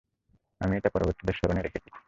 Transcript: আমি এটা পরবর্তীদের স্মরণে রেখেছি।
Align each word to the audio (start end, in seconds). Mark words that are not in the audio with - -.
আমি 0.61 0.73
এটা 0.77 0.89
পরবর্তীদের 0.89 1.35
স্মরণে 1.35 1.61
রেখেছি। 1.61 1.89